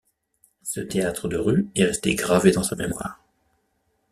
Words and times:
Ce 0.63 0.79
théâtre 0.79 1.27
de 1.27 1.37
rue 1.37 1.67
est 1.75 1.83
resté 1.85 2.15
gravé 2.15 2.49
dans 2.51 2.63
sa 2.63 2.75
mémoire. 2.75 3.21